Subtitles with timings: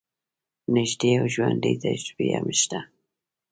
[0.73, 2.79] نژدې او ژوندۍ تجربې هم شته.